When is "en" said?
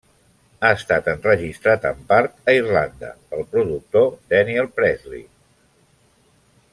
1.89-1.99